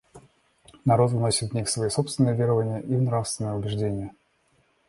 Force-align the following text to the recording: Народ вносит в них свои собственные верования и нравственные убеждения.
Народ 0.83 1.11
вносит 1.11 1.51
в 1.51 1.53
них 1.53 1.69
свои 1.69 1.91
собственные 1.91 2.33
верования 2.35 2.79
и 2.81 2.95
нравственные 2.97 3.53
убеждения. 3.53 4.15